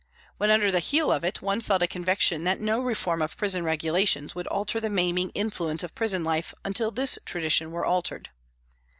[0.37, 3.63] When under the heel of it, one felt a conviction that no reform of prison
[3.63, 8.31] regula tions would alter the maiming influence of prison life until this tradition were altered.